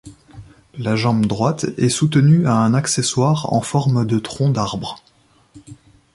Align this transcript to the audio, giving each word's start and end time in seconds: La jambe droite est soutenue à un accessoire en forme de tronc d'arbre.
La 0.79 0.95
jambe 0.95 1.27
droite 1.27 1.67
est 1.77 1.87
soutenue 1.89 2.47
à 2.47 2.53
un 2.55 2.73
accessoire 2.73 3.53
en 3.53 3.61
forme 3.61 4.03
de 4.07 4.17
tronc 4.17 4.49
d'arbre. 4.49 5.03